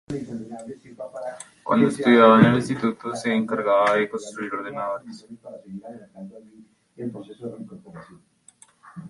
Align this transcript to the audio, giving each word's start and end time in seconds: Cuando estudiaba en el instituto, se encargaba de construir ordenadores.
Cuando 1.63 1.87
estudiaba 1.89 2.39
en 2.39 2.45
el 2.47 2.55
instituto, 2.55 3.15
se 3.15 3.31
encargaba 3.35 3.93
de 3.93 4.09
construir 4.09 4.51
ordenadores. 4.51 5.27